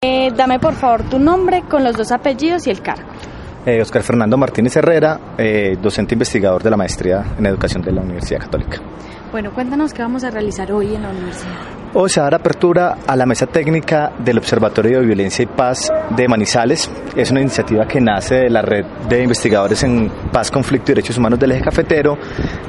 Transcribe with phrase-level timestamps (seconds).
[0.00, 3.08] Eh, dame por favor tu nombre con los dos apellidos y el cargo.
[3.64, 8.00] Eh, Oscar Fernando Martínez Herrera, eh, docente investigador de la maestría en educación de la
[8.00, 8.78] Universidad Católica.
[9.30, 11.52] Bueno, cuéntanos qué vamos a realizar hoy en la universidad.
[11.94, 16.26] Hoy se dará apertura a la mesa técnica del Observatorio de Violencia y Paz de
[16.26, 16.90] Manizales.
[17.14, 21.18] Es una iniciativa que nace de la red de investigadores en paz, conflicto y derechos
[21.18, 22.16] humanos del eje cafetero.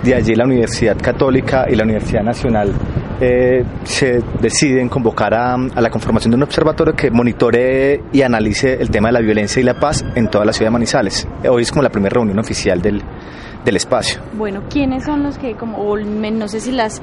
[0.03, 2.73] De allí la Universidad Católica y la Universidad Nacional
[3.19, 8.73] eh, se deciden convocar a, a, la conformación de un observatorio que monitoree y analice
[8.73, 11.27] el tema de la violencia y la paz en toda la ciudad de Manizales.
[11.49, 13.01] Hoy es como la primera reunión oficial del,
[13.63, 14.21] del espacio.
[14.33, 17.01] Bueno, ¿quiénes son los que, como, o no sé si las,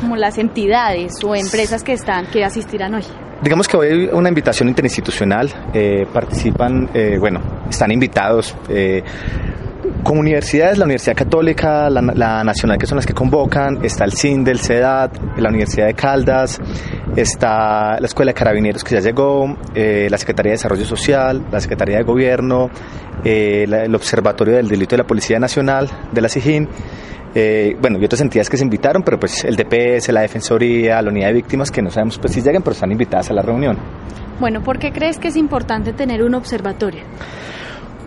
[0.00, 3.04] como las entidades o empresas que están, que asistirán hoy?
[3.42, 8.54] Digamos que hoy hay una invitación interinstitucional, eh, participan, eh, bueno, están invitados
[10.02, 14.44] con universidades, la Universidad Católica, la, Nacional, que son las que convocan, está el CIN
[14.44, 16.60] del CEDAT, la Universidad de Caldas,
[17.16, 21.60] está la Escuela de Carabineros que ya llegó, eh, la Secretaría de Desarrollo Social, la
[21.60, 22.70] Secretaría de Gobierno,
[23.24, 26.68] eh, el Observatorio del Delito de la Policía Nacional, de la SIJIN,
[27.34, 31.10] eh, bueno, y otras entidades que se invitaron, pero pues el DPS, la Defensoría, la
[31.10, 33.78] Unidad de Víctimas, que no sabemos pues si lleguen, pero están invitadas a la reunión.
[34.38, 37.02] Bueno, ¿por qué crees que es importante tener un observatorio?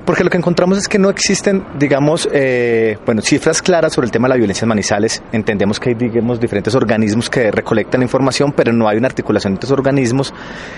[0.06, 4.12] Porque lo que encontramos es que no existen, digamos, eh, bueno, cifras claras sobre el
[4.12, 5.24] tema de la violencia en Manizales.
[5.32, 9.66] Entendemos que hay, digamos, diferentes organismos que recolectan información, pero no hay una articulación entre
[9.66, 10.32] esos organismos.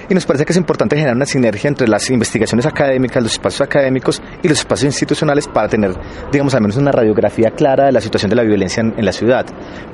[0.09, 3.61] Y nos parece que es importante generar una sinergia entre las investigaciones académicas, los espacios
[3.61, 5.91] académicos y los espacios institucionales para tener,
[6.31, 9.11] digamos, al menos una radiografía clara de la situación de la violencia en, en la
[9.11, 9.45] ciudad.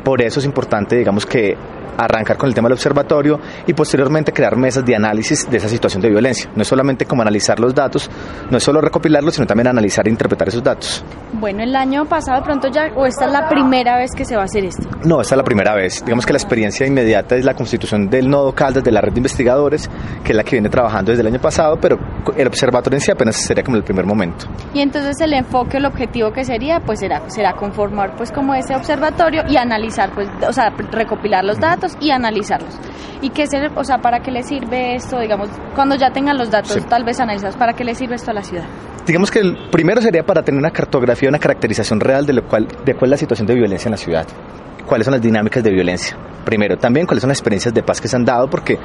[0.04, 1.58] Por eso es importante, digamos, que
[1.98, 6.02] arrancar con el tema del observatorio y posteriormente crear mesas de análisis de esa situación
[6.02, 6.50] de violencia.
[6.56, 8.10] No es solamente como analizar los datos,
[8.50, 11.04] no es solo recopilarlos, sino también analizar e interpretar esos datos.
[11.34, 14.44] Bueno, el año pasado pronto ya, o esta es la primera vez que se va
[14.44, 14.88] a hacer esto.
[15.04, 16.04] No, esta es la primera vez.
[16.04, 19.20] Digamos que la experiencia inmediata es la constitución del nodo Caldas de la red de
[19.20, 19.90] investigadores,
[20.24, 21.98] que es la que viene trabajando desde el año pasado, pero
[22.36, 24.46] el observatorio en sí apenas sería como el primer momento.
[24.74, 28.76] Y entonces el enfoque, el objetivo que sería, pues será, será conformar pues como ese
[28.76, 32.80] observatorio y analizar, pues, o sea, recopilar los datos y analizarlos.
[33.22, 36.50] ¿Y qué ser, o sea, para qué le sirve esto, digamos, cuando ya tengan los
[36.52, 36.82] datos sí.
[36.90, 38.66] tal vez analizados, para qué le sirve esto a la ciudad?
[39.06, 42.68] Digamos que el primero sería para tener una cartografía, una caracterización real de lo cual,
[42.86, 44.28] de cuál es la situación de violencia en la ciudad,
[44.86, 46.18] cuáles son las dinámicas de violencia.
[46.44, 48.78] Primero, también cuáles son las experiencias de paz que se han dado, porque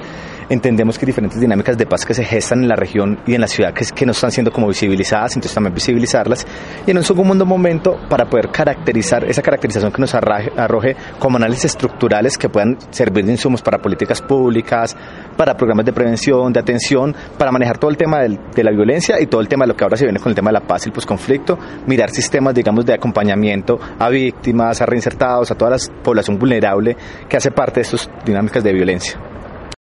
[0.48, 3.40] entendemos que hay diferentes dinámicas de paz que se gestan en la región y en
[3.40, 6.46] la ciudad que, que no están siendo como visibilizadas, entonces también visibilizarlas.
[6.86, 11.36] Y en un segundo momento, para poder caracterizar esa caracterización que nos arroje, arroje como
[11.36, 14.96] análisis estructurales que puedan servir de insumos para políticas públicas,
[15.38, 19.26] para programas de prevención, de atención, para manejar todo el tema de la violencia y
[19.26, 20.84] todo el tema de lo que ahora se viene con el tema de la paz
[20.84, 25.78] y el posconflicto, mirar sistemas, digamos, de acompañamiento a víctimas, a reinsertados, a toda la
[26.02, 26.96] población vulnerable
[27.28, 29.18] que hace parte de estas dinámicas de violencia.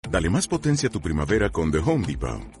[0.09, 2.60] Dale más potencia a tu primavera con The Home Depot.